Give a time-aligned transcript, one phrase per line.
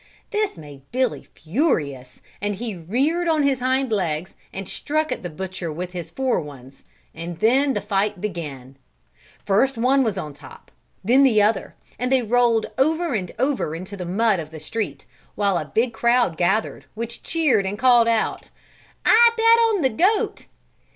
[0.31, 5.29] This made Billy furious and he reared on his hind legs and struck at the
[5.29, 8.77] butcher with his fore ones, and then the fight began;
[9.45, 10.71] first one was on top,
[11.03, 15.05] then the other, and they rolled over and over into the mud of the street,
[15.35, 18.49] while a big crowd gathered, which cheered and called out:
[19.05, 20.47] "I bet on the goat!"